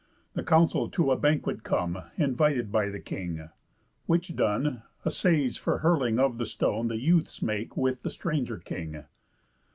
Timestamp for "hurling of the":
5.77-6.47